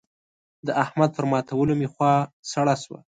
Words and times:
د 0.67 0.69
احمد 0.83 1.09
پر 1.17 1.25
ماتولو 1.31 1.73
مې 1.79 1.87
خوا 1.93 2.13
سړه 2.51 2.75
شوه. 2.83 2.99